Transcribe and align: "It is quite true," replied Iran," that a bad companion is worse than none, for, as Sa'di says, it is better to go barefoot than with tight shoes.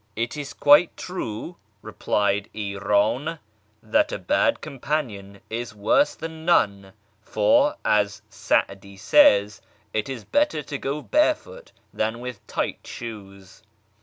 "It 0.25 0.35
is 0.35 0.53
quite 0.53 0.97
true," 0.97 1.57
replied 1.83 2.49
Iran," 2.55 3.37
that 3.83 4.11
a 4.11 4.17
bad 4.17 4.59
companion 4.59 5.41
is 5.47 5.75
worse 5.75 6.15
than 6.15 6.43
none, 6.43 6.93
for, 7.21 7.75
as 7.85 8.23
Sa'di 8.27 8.97
says, 8.97 9.61
it 9.93 10.09
is 10.09 10.23
better 10.25 10.63
to 10.63 10.77
go 10.79 11.03
barefoot 11.03 11.71
than 11.93 12.19
with 12.19 12.39
tight 12.47 12.79
shoes. 12.83 13.61